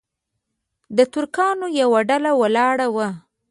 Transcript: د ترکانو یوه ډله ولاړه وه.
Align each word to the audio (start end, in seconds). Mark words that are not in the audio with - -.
د 0.97 0.99
ترکانو 1.13 1.67
یوه 1.79 1.99
ډله 2.09 2.31
ولاړه 2.41 2.87
وه. 2.95 3.09